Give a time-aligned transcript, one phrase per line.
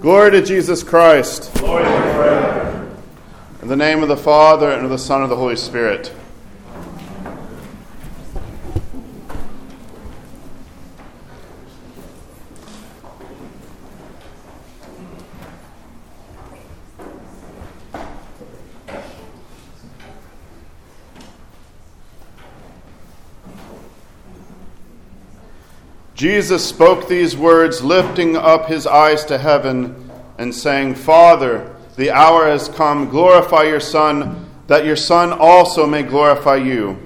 [0.00, 1.52] Glory to Jesus Christ.
[1.58, 2.90] Glory to.
[3.60, 6.10] In the name of the Father, and of the Son, and of the Holy Spirit.
[26.20, 32.44] Jesus spoke these words, lifting up his eyes to heaven and saying, Father, the hour
[32.44, 33.08] has come.
[33.08, 37.02] Glorify your Son, that your Son also may glorify you,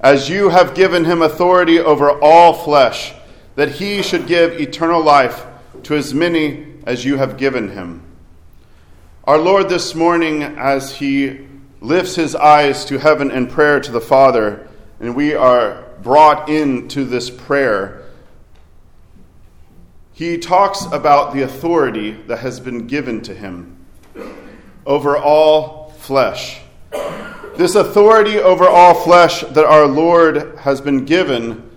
[0.00, 3.12] as you have given him authority over all flesh,
[3.54, 5.44] that he should give eternal life
[5.82, 8.00] to as many as you have given him.
[9.24, 11.46] Our Lord, this morning, as he
[11.82, 14.66] lifts his eyes to heaven in prayer to the Father,
[15.00, 18.00] and we are brought into this prayer
[20.14, 23.84] he talks about the authority that has been given to him
[24.86, 26.60] over all flesh.
[27.56, 31.68] This authority over all flesh that our Lord has been given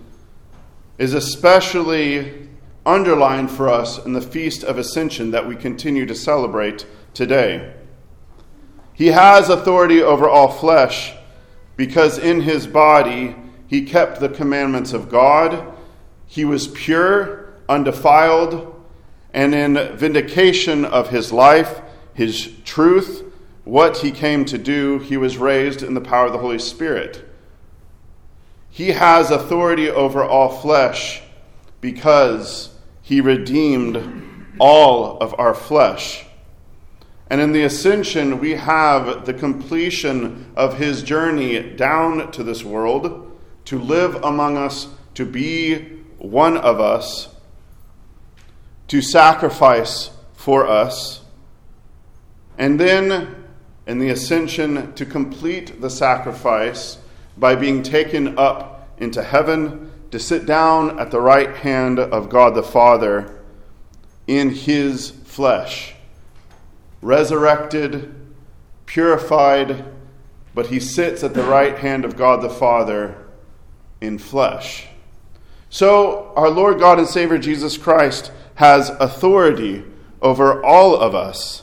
[0.98, 2.48] is especially
[2.86, 7.74] underlined for us in the Feast of Ascension that we continue to celebrate today.
[8.94, 11.12] He has authority over all flesh
[11.76, 13.34] because in his body
[13.66, 15.74] he kept the commandments of God,
[16.26, 18.74] he was pure undefiled,
[19.32, 21.80] and in vindication of his life,
[22.14, 23.24] his truth,
[23.64, 27.24] what he came to do, he was raised in the power of the Holy Spirit.
[28.70, 31.22] He has authority over all flesh
[31.80, 32.70] because
[33.02, 36.24] he redeemed all of our flesh.
[37.30, 43.38] And in the ascension, we have the completion of his journey down to this world
[43.66, 45.80] to live among us, to be
[46.16, 47.28] one of us,
[48.88, 51.20] to sacrifice for us,
[52.56, 53.44] and then
[53.86, 56.98] in the ascension to complete the sacrifice
[57.36, 62.54] by being taken up into heaven to sit down at the right hand of God
[62.54, 63.40] the Father
[64.26, 65.94] in his flesh,
[67.00, 68.14] resurrected,
[68.86, 69.84] purified,
[70.54, 73.26] but he sits at the right hand of God the Father
[74.00, 74.86] in flesh.
[75.70, 79.84] So, our Lord God and Savior Jesus Christ has authority
[80.20, 81.62] over all of us.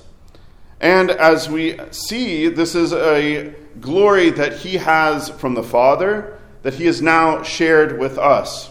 [0.79, 6.75] And as we see, this is a glory that he has from the Father that
[6.75, 8.69] he has now shared with us.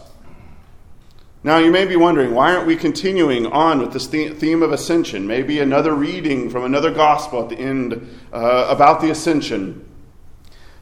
[1.42, 5.26] Now, you may be wondering, why aren't we continuing on with this theme of ascension?
[5.26, 9.86] Maybe another reading from another gospel at the end uh, about the ascension.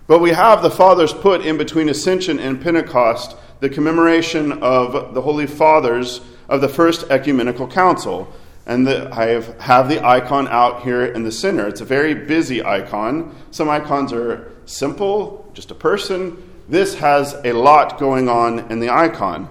[0.07, 5.23] But we have the Fathers put in between ascension and Pentecost the commemoration of the
[5.23, 8.33] Holy Fathers of the First Ecumenical Council.
[8.65, 11.67] And the, I have, have the icon out here in the center.
[11.67, 13.35] It's a very busy icon.
[13.51, 16.51] Some icons are simple, just a person.
[16.69, 19.49] This has a lot going on in the icon.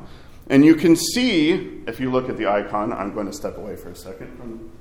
[0.47, 3.75] And you can see, if you look at the icon, I'm going to step away
[3.75, 4.71] for a second.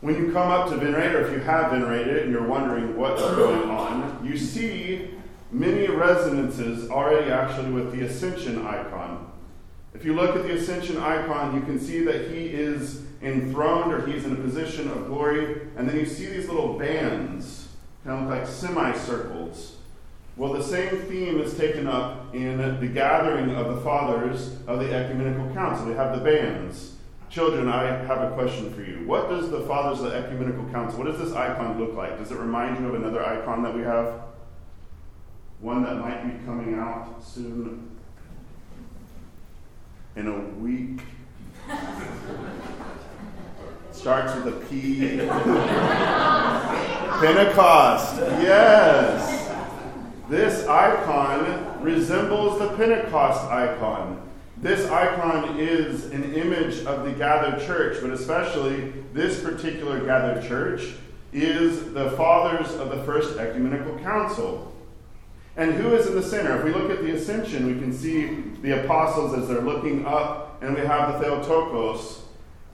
[0.00, 3.22] When you come up to venerate, or if you have venerated and you're wondering what's
[3.22, 5.10] going on, you see
[5.50, 9.32] many resonances already actually with the ascension icon.
[9.94, 14.06] If you look at the ascension icon, you can see that he is enthroned or
[14.06, 15.68] he's in a position of glory.
[15.76, 17.68] And then you see these little bands,
[18.04, 19.76] kind of like semicircles.
[20.36, 24.92] Well, the same theme is taken up in the gathering of the fathers of the
[24.92, 25.86] ecumenical council.
[25.86, 26.96] They have the bands.
[27.30, 29.06] Children, I have a question for you.
[29.06, 32.18] What does the fathers of the ecumenical council, what does this icon look like?
[32.18, 34.22] Does it remind you of another icon that we have?
[35.60, 37.93] One that might be coming out soon
[40.16, 41.00] in a week.
[43.92, 45.18] Starts with a P.
[47.20, 48.16] Pentecost.
[48.42, 49.50] Yes.
[50.28, 54.20] This icon resembles the Pentecost icon.
[54.58, 60.94] This icon is an image of the gathered church, but especially this particular gathered church
[61.32, 64.73] is the fathers of the First Ecumenical Council.
[65.56, 66.56] And who is in the center?
[66.58, 70.60] If we look at the ascension, we can see the apostles as they're looking up,
[70.62, 72.22] and we have the Theotokos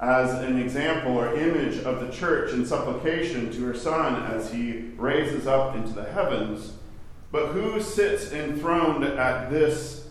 [0.01, 4.93] as an example or image of the church in supplication to her son as he
[4.97, 6.73] raises up into the heavens.
[7.31, 10.09] But who sits enthroned at this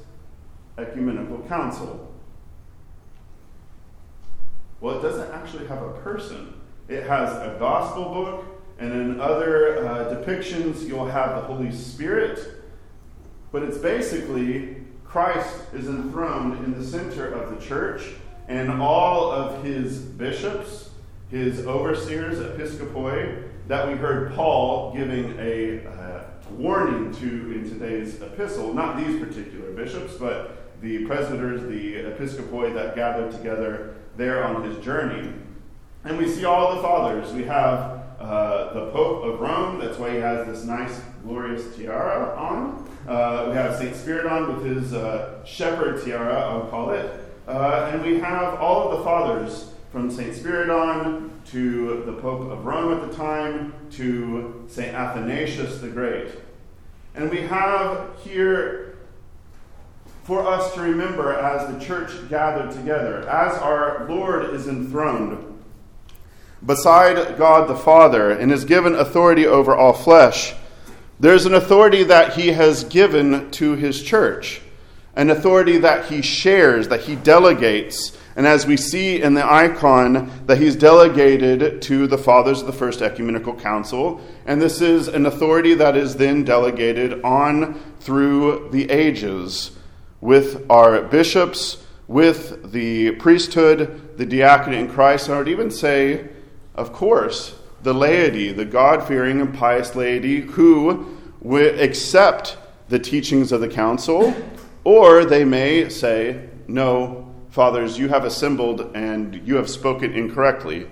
[0.78, 2.14] ecumenical council?
[4.80, 6.54] Well, it doesn't actually have a person.
[6.88, 8.46] It has a gospel book,
[8.78, 12.59] and in other uh, depictions, you'll have the Holy Spirit
[13.52, 18.14] but it's basically Christ is enthroned in the center of the church,
[18.48, 20.90] and all of his bishops
[21.30, 28.74] his overseers, episcopoi, that we heard Paul giving a uh, warning to in today's epistle.
[28.74, 34.84] Not these particular bishops, but the presbyters, the episcopoi that gathered together there on his
[34.84, 35.32] journey.
[36.04, 37.32] And we see all the fathers.
[37.32, 42.36] We have uh, the Pope of Rome, that's why he has this nice, glorious tiara
[42.36, 42.88] on.
[43.08, 43.96] Uh, we have St.
[43.96, 47.24] Spiridon with his uh, shepherd tiara, I'll call it.
[47.48, 50.36] Uh, and we have all of the fathers from St.
[50.36, 54.94] Spiridon to the Pope of Rome at the time to St.
[54.94, 56.30] Athanasius the Great.
[57.16, 58.98] And we have here
[60.24, 65.49] for us to remember as the church gathered together, as our Lord is enthroned
[66.66, 70.54] beside God the Father and is given authority over all flesh,
[71.20, 74.62] there's an authority that he has given to his church,
[75.16, 78.18] an authority that he shares, that he delegates.
[78.36, 82.74] And as we see in the icon, that he's delegated to the fathers of the
[82.74, 84.22] First Ecumenical Council.
[84.46, 89.72] And this is an authority that is then delegated on through the ages
[90.22, 95.28] with our bishops, with the priesthood, the diaconate in Christ.
[95.28, 96.30] And I would even say,
[96.80, 103.52] of course, the laity, the God fearing and pious laity who will accept the teachings
[103.52, 104.34] of the council,
[104.86, 110.88] or they may say, No, fathers, you have assembled and you have spoken incorrectly.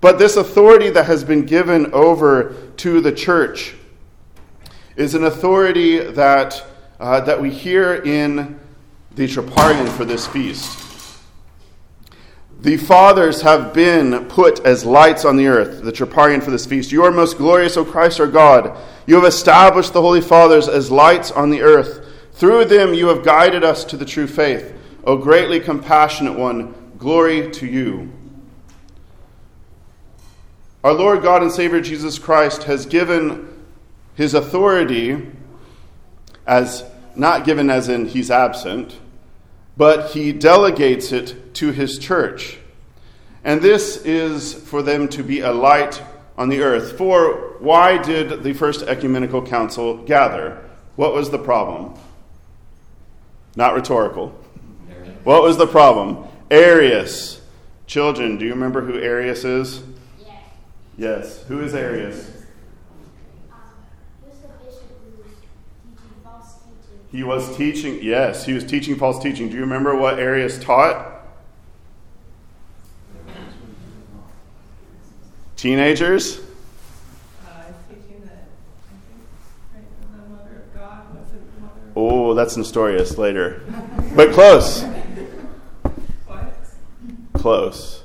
[0.00, 3.74] But this authority that has been given over to the church
[4.94, 6.64] is an authority that,
[7.00, 8.60] uh, that we hear in
[9.16, 10.93] the Troparion for this feast.
[12.64, 16.92] The fathers have been put as lights on the earth, the Troparion for this feast.
[16.92, 18.74] You are most glorious, O Christ our God.
[19.06, 22.08] You have established the holy fathers as lights on the earth.
[22.32, 24.74] Through them you have guided us to the true faith.
[25.04, 28.10] O greatly compassionate one, glory to you.
[30.82, 33.62] Our Lord God and Savior Jesus Christ has given
[34.14, 35.30] his authority
[36.46, 36.82] as
[37.14, 38.96] not given as in he's absent,
[39.76, 42.58] but he delegates it to his church.
[43.42, 46.02] And this is for them to be a light
[46.36, 46.96] on the earth.
[46.96, 50.64] For why did the First Ecumenical Council gather?
[50.96, 51.94] What was the problem?
[53.56, 54.28] Not rhetorical.
[55.24, 56.26] What was the problem?
[56.50, 57.40] Arius.
[57.86, 59.82] Children, do you remember who Arius is?
[60.18, 60.42] Yes.
[60.96, 61.42] Yes.
[61.44, 62.33] Who is Arius?
[67.14, 69.48] He was teaching, yes, he was teaching false teaching.
[69.48, 71.24] Do you remember what Arius taught?
[75.54, 76.40] Teenagers?
[81.94, 83.62] Oh, that's Nestorius later.
[84.16, 84.82] But close.
[86.26, 86.52] What?
[87.34, 88.02] Close.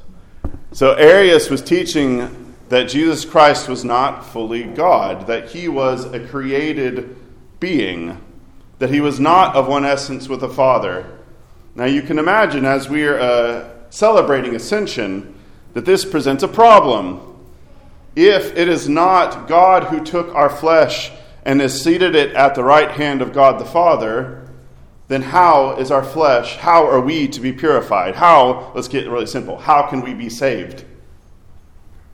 [0.71, 6.19] So Arius was teaching that Jesus Christ was not fully God, that he was a
[6.27, 7.15] created
[7.59, 8.21] being
[8.79, 11.05] that he was not of one essence with the Father.
[11.75, 15.35] Now you can imagine as we are uh, celebrating Ascension
[15.73, 17.21] that this presents a problem.
[18.15, 21.11] If it is not God who took our flesh
[21.45, 24.49] and has seated it at the right hand of God the Father,
[25.07, 28.15] then how is our flesh, how are we to be purified?
[28.15, 30.85] How, let's get really simple, how can we be saved?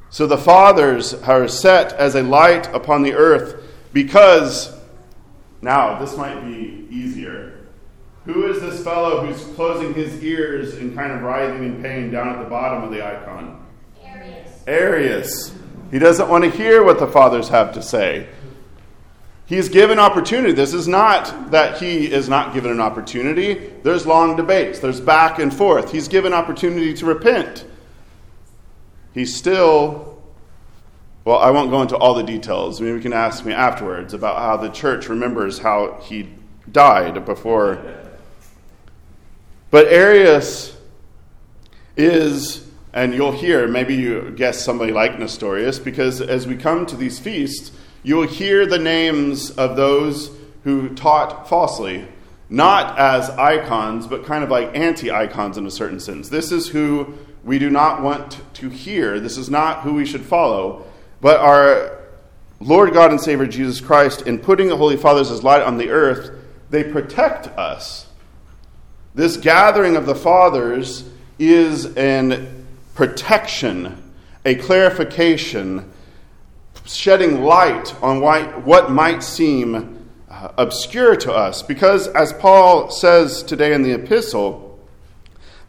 [0.09, 4.74] So the fathers are set as a light upon the earth because
[5.65, 7.65] now, this might be easier.
[8.25, 12.29] Who is this fellow who's closing his ears and kind of writhing in pain down
[12.29, 13.65] at the bottom of the icon?
[14.03, 14.63] Arius.
[14.67, 15.55] Arius.
[15.89, 18.27] He doesn't want to hear what the fathers have to say.
[19.47, 20.53] He's given opportunity.
[20.53, 23.71] This is not that he is not given an opportunity.
[23.81, 25.91] There's long debates, there's back and forth.
[25.91, 27.65] He's given opportunity to repent.
[29.13, 30.14] He's still
[31.25, 32.79] well, I won't go into all the details.
[32.79, 36.29] Maybe you can ask me afterwards about how the church remembers how he
[36.71, 37.83] died before.
[39.71, 40.77] But Arius
[41.97, 46.95] is, and you'll hear, maybe you guess somebody like Nestorius, because as we come to
[46.95, 47.71] these feasts,
[48.03, 50.29] you'll hear the names of those
[50.63, 52.07] who taught falsely,
[52.49, 56.29] not as icons, but kind of like anti icons in a certain sense.
[56.29, 59.19] This is who we do not want to hear.
[59.19, 60.85] This is not who we should follow.
[61.25, 61.97] But our
[62.59, 65.89] Lord God and Savior Jesus Christ, in putting the Holy Fathers as light on the
[65.89, 66.29] earth,
[66.69, 68.05] they protect us.
[69.15, 74.13] This gathering of the Fathers is an protection,
[74.45, 75.91] a clarification,
[76.85, 81.63] shedding light on why, what might seem uh, obscure to us.
[81.63, 84.79] Because, as Paul says today in the epistle,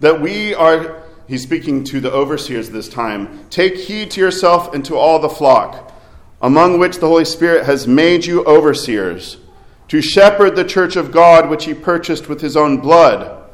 [0.01, 4.85] that we are he's speaking to the overseers this time Take heed to yourself and
[4.85, 5.93] to all the flock,
[6.41, 9.39] among which the Holy Spirit has made you overseers,
[9.89, 13.45] to shepherd the church of God which he purchased with his own blood.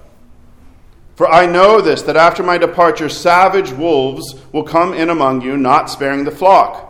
[1.14, 5.56] For I know this, that after my departure, savage wolves will come in among you,
[5.56, 6.88] not sparing the flock.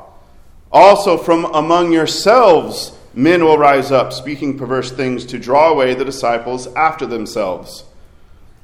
[0.71, 6.05] Also, from among yourselves, men will rise up, speaking perverse things to draw away the
[6.05, 7.85] disciples after themselves.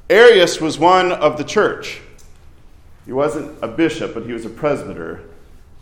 [0.09, 2.01] Arius was one of the church.
[3.09, 5.21] He wasn't a bishop, but he was a presbyter.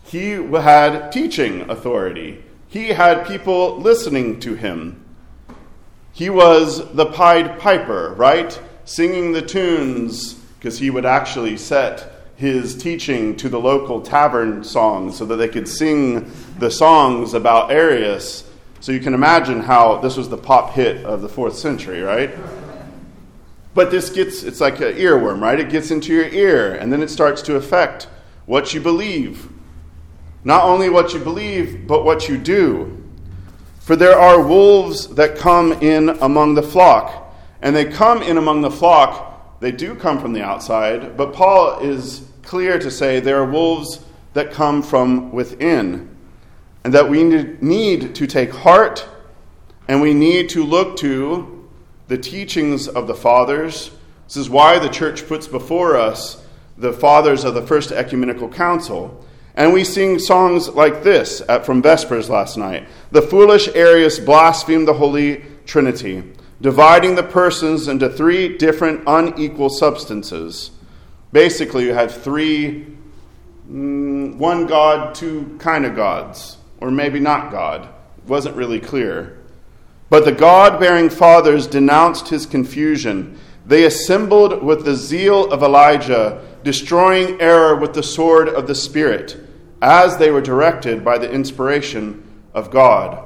[0.02, 5.04] He had teaching authority, he had people listening to him.
[6.10, 8.58] He was the Pied Piper, right?
[8.86, 15.18] Singing the tunes, because he would actually set his teaching to the local tavern songs
[15.18, 18.50] so that they could sing the songs about Arius.
[18.80, 22.30] So you can imagine how this was the pop hit of the fourth century, right?
[23.78, 25.60] But this gets, it's like an earworm, right?
[25.60, 28.08] It gets into your ear, and then it starts to affect
[28.44, 29.52] what you believe.
[30.42, 33.00] Not only what you believe, but what you do.
[33.78, 37.32] For there are wolves that come in among the flock,
[37.62, 39.60] and they come in among the flock.
[39.60, 44.04] They do come from the outside, but Paul is clear to say there are wolves
[44.32, 46.16] that come from within,
[46.82, 49.06] and that we need to take heart
[49.86, 51.57] and we need to look to
[52.08, 53.90] the teachings of the fathers.
[54.26, 56.42] This is why the church puts before us
[56.76, 59.24] the fathers of the First Ecumenical Council.
[59.54, 62.88] And we sing songs like this at, from Vespers last night.
[63.10, 66.22] The foolish Arius blasphemed the Holy Trinity,
[66.60, 70.70] dividing the persons into three different unequal substances.
[71.32, 72.86] Basically, you have three,
[73.68, 77.88] mm, one God, two kind of gods, or maybe not God.
[78.18, 79.37] It wasn't really clear.
[80.10, 83.38] But the God bearing fathers denounced his confusion.
[83.66, 89.36] They assembled with the zeal of Elijah, destroying error with the sword of the Spirit,
[89.82, 92.24] as they were directed by the inspiration
[92.54, 93.24] of God.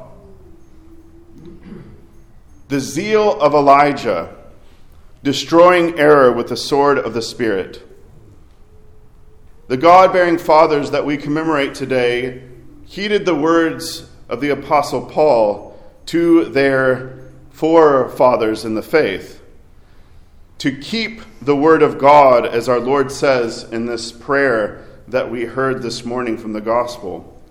[2.68, 4.34] The zeal of Elijah,
[5.22, 7.86] destroying error with the sword of the Spirit.
[9.68, 12.42] The God bearing fathers that we commemorate today
[12.84, 15.71] heeded the words of the Apostle Paul
[16.06, 17.18] to their
[17.50, 19.42] forefathers in the faith
[20.62, 25.44] to keep the word of God, as our Lord says in this prayer that we
[25.44, 27.42] heard this morning from the gospel.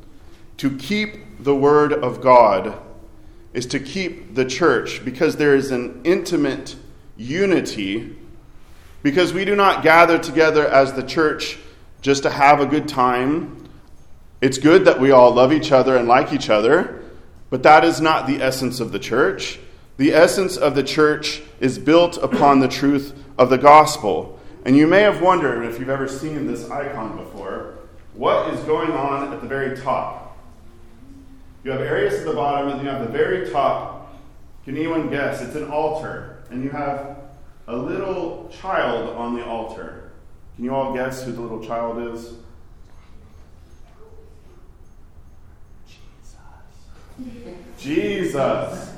[0.59, 2.79] To keep the word of God
[3.51, 6.77] is to keep the church because there is an intimate
[7.17, 8.15] unity,
[9.03, 11.57] because we do not gather together as the church
[12.01, 13.67] just to have a good time.
[14.39, 17.00] It's good that we all love each other and like each other.
[17.51, 19.59] But that is not the essence of the church.
[19.97, 24.39] The essence of the church is built upon the truth of the gospel.
[24.65, 27.75] And you may have wondered, if you've ever seen this icon before,
[28.13, 30.37] what is going on at the very top?
[31.63, 34.15] You have Arius at the bottom, and you have the very top.
[34.63, 35.41] Can anyone guess?
[35.41, 36.43] It's an altar.
[36.49, 37.17] And you have
[37.67, 40.11] a little child on the altar.
[40.55, 42.33] Can you all guess who the little child is?
[47.77, 48.93] Jesus.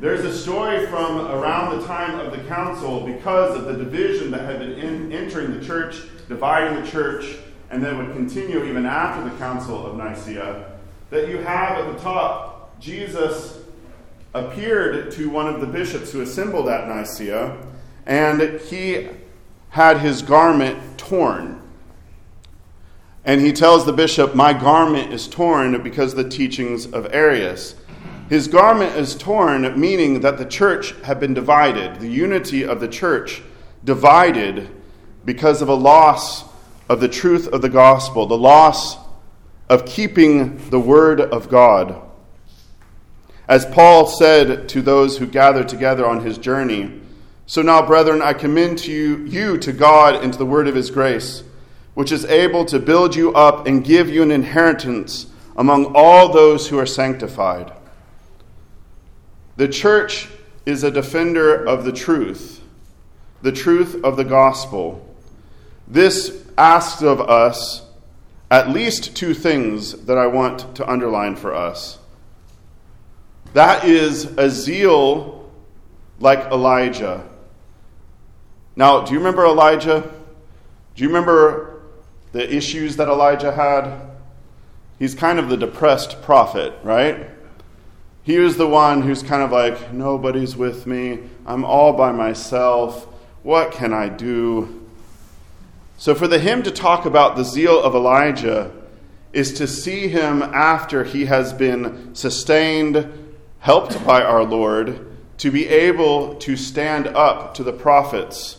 [0.00, 4.42] There's a story from around the time of the council because of the division that
[4.42, 7.36] had been in, entering the church, dividing the church,
[7.70, 10.72] and then would continue even after the council of Nicaea.
[11.10, 13.58] That you have at the top, Jesus
[14.34, 17.56] appeared to one of the bishops who assembled at Nicaea,
[18.04, 19.08] and he
[19.70, 21.60] had his garment torn.
[23.24, 27.74] And he tells the bishop, My garment is torn because of the teachings of Arius.
[28.28, 32.88] His garment is torn, meaning that the church had been divided, the unity of the
[32.88, 33.42] church
[33.84, 34.68] divided
[35.24, 36.44] because of a loss
[36.88, 38.96] of the truth of the gospel, the loss
[39.68, 42.00] of keeping the word of God.
[43.48, 47.00] As Paul said to those who gathered together on his journey,
[47.46, 50.74] So now, brethren, I commend to you, you to God and to the word of
[50.74, 51.42] his grace
[51.94, 56.68] which is able to build you up and give you an inheritance among all those
[56.68, 57.72] who are sanctified.
[59.56, 60.28] The church
[60.66, 62.60] is a defender of the truth,
[63.42, 65.14] the truth of the gospel.
[65.86, 67.82] This asks of us
[68.50, 71.98] at least two things that I want to underline for us.
[73.52, 75.50] That is a zeal
[76.18, 77.24] like Elijah.
[78.76, 80.10] Now, do you remember Elijah?
[80.96, 81.73] Do you remember
[82.34, 84.10] the issues that Elijah had.
[84.98, 87.30] He's kind of the depressed prophet, right?
[88.24, 91.20] He was the one who's kind of like, nobody's with me.
[91.46, 93.04] I'm all by myself.
[93.44, 94.84] What can I do?
[95.96, 98.72] So, for the hymn to talk about the zeal of Elijah
[99.32, 103.12] is to see him after he has been sustained,
[103.60, 105.06] helped by our Lord,
[105.38, 108.56] to be able to stand up to the prophets,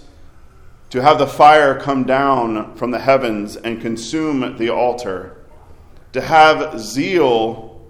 [0.95, 5.35] to have the fire come down from the heavens and consume the altar,
[6.13, 7.85] to have zeal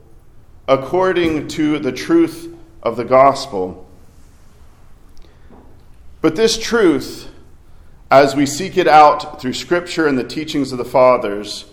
[0.67, 3.88] according to the truth of the gospel.
[6.19, 7.29] But this truth,
[8.09, 11.65] as we seek it out through Scripture and the teachings of the fathers,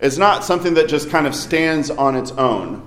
[0.00, 2.82] is not something that just kind of stands on its own.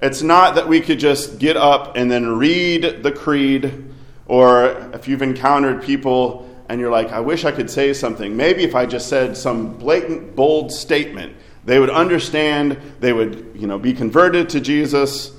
[0.00, 3.94] It's not that we could just get up and then read the creed,
[4.26, 8.34] or if you've encountered people and you're like, I wish I could say something.
[8.34, 11.36] Maybe if I just said some blatant, bold statement,
[11.66, 15.32] they would understand, they would you know, be converted to Jesus.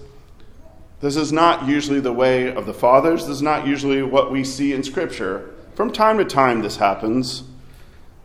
[1.01, 3.21] This is not usually the way of the fathers.
[3.21, 5.49] This is not usually what we see in Scripture.
[5.73, 7.41] From time to time, this happens.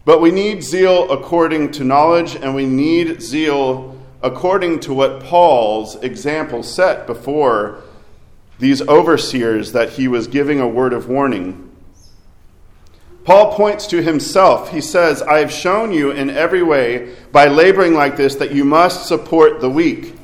[0.05, 5.97] But we need zeal according to knowledge, and we need zeal according to what Paul's
[6.03, 7.83] example set before
[8.59, 11.68] these overseers that he was giving a word of warning.
[13.29, 14.71] Paul points to himself.
[14.71, 18.65] He says, I have shown you in every way by laboring like this that you
[18.65, 20.15] must support the weak.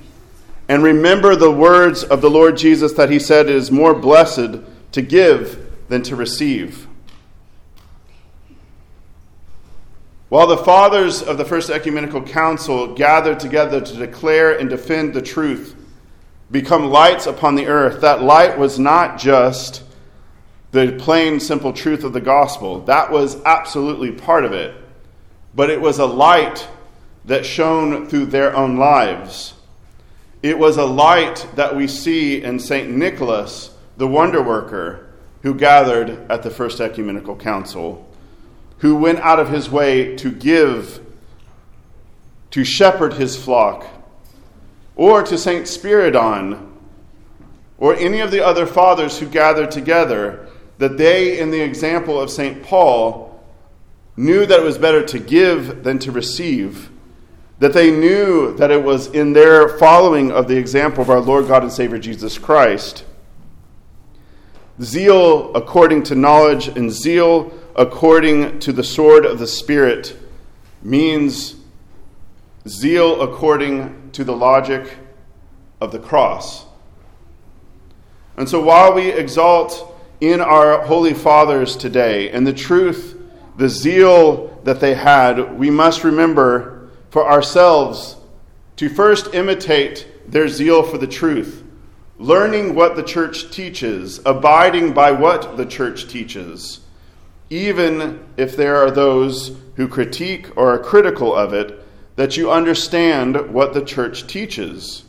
[0.71, 4.57] And remember the words of the Lord Jesus that he said it is more blessed
[4.93, 6.89] to give than to receive.
[10.31, 15.21] While the fathers of the First Ecumenical Council gathered together to declare and defend the
[15.21, 15.77] truth,
[16.51, 19.84] become lights upon the earth, that light was not just
[20.75, 22.81] the plain, simple truth of the gospel.
[22.81, 24.75] That was absolutely part of it.
[25.55, 26.67] But it was a light
[27.27, 29.55] that shone through their own lives.
[30.43, 32.91] It was a light that we see in St.
[32.91, 35.07] Nicholas, the wonder worker,
[35.43, 38.05] who gathered at the First Ecumenical Council,
[38.79, 41.01] who went out of his way to give,
[42.51, 43.87] to shepherd his flock,
[44.97, 45.67] or to St.
[45.67, 46.73] Spiridon,
[47.79, 52.31] or any of the other fathers who gathered together, that they, in the example of
[52.31, 52.63] St.
[52.63, 53.43] Paul,
[54.17, 56.91] knew that it was better to give than to receive
[57.59, 61.47] that they knew that it was in their following of the example of our Lord
[61.47, 63.05] God and Savior Jesus Christ.
[64.83, 70.17] Zeal according to knowledge and zeal according to the sword of the Spirit
[70.83, 71.57] means
[72.69, 74.99] zeal according to the logic
[75.81, 76.67] of the cross.
[78.37, 79.94] And so while we exalt
[80.25, 83.21] in our holy fathers today and the truth,
[83.57, 88.17] the zeal that they had, we must remember for ourselves
[88.77, 91.63] to first imitate their zeal for the truth,
[92.19, 96.81] learning what the church teaches, abiding by what the church teaches,
[97.51, 101.85] even if there are those who critique or are critical of it,
[102.17, 105.05] that you understand what the church teaches.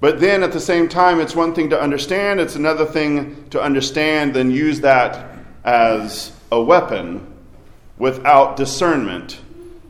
[0.00, 3.60] But then at the same time, it's one thing to understand, it's another thing to
[3.60, 7.26] understand, then use that as a weapon
[7.98, 9.40] without discernment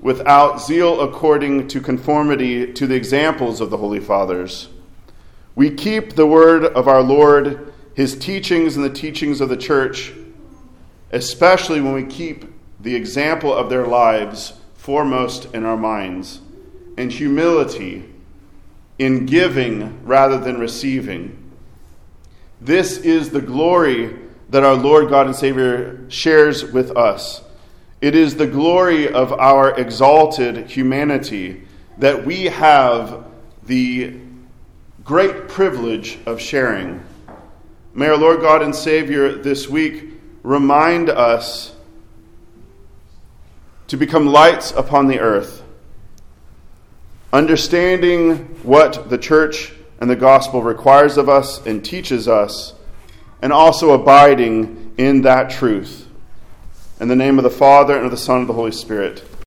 [0.00, 4.68] without zeal according to conformity to the examples of the Holy Fathers.
[5.54, 10.12] We keep the word of our Lord, his teachings, and the teachings of the church,
[11.12, 12.46] especially when we keep
[12.80, 16.40] the example of their lives foremost in our minds,
[16.96, 18.09] and humility
[19.00, 21.36] in giving rather than receiving.
[22.60, 24.16] This is the glory
[24.50, 27.42] that our Lord God and Savior shares with us
[28.00, 31.62] it is the glory of our exalted humanity
[31.98, 33.26] that we have
[33.66, 34.16] the
[35.04, 37.04] great privilege of sharing.
[37.92, 41.74] May our Lord God and Savior this week remind us
[43.88, 45.59] to become lights upon the earth,
[47.32, 52.74] understanding what the church and the gospel requires of us and teaches us,
[53.42, 56.08] and also abiding in that truth.
[56.98, 59.24] In the name of the Father, and of the Son, and of the Holy Spirit.